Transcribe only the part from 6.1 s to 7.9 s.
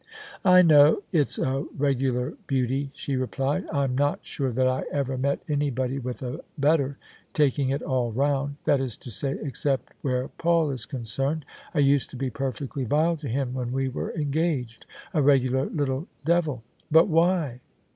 a better, taking it